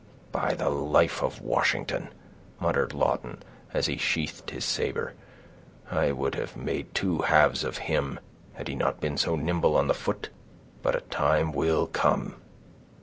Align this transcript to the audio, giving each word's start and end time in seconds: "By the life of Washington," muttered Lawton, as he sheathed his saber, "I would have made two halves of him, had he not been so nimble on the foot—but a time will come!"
"By 0.31 0.55
the 0.55 0.69
life 0.71 1.21
of 1.21 1.41
Washington," 1.41 2.09
muttered 2.59 2.91
Lawton, 2.91 3.43
as 3.71 3.85
he 3.85 3.97
sheathed 3.97 4.49
his 4.49 4.65
saber, 4.65 5.13
"I 5.91 6.11
would 6.11 6.33
have 6.33 6.57
made 6.57 6.95
two 6.95 7.19
halves 7.19 7.63
of 7.63 7.77
him, 7.77 8.19
had 8.53 8.67
he 8.67 8.73
not 8.73 8.99
been 8.99 9.17
so 9.19 9.35
nimble 9.35 9.77
on 9.77 9.85
the 9.87 9.93
foot—but 9.93 10.95
a 10.95 11.01
time 11.01 11.51
will 11.51 11.85
come!" 11.85 12.37